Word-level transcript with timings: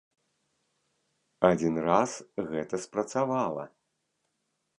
Адзін 1.49 1.75
раз 1.89 2.11
гэта 2.49 2.75
спрацавала. 2.87 3.63